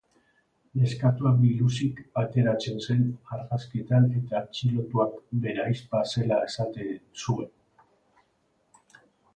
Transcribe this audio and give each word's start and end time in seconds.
Neskatoa 0.83 1.33
biluzik 1.41 1.99
ateratzen 2.21 2.81
zen 2.87 3.05
argazkietan 3.37 4.09
eta 4.21 4.41
atxilotuak 4.41 5.21
bere 5.45 5.65
ahizpa 5.69 6.03
zela 6.15 6.43
esaten 6.51 6.93
zuen. 7.25 7.55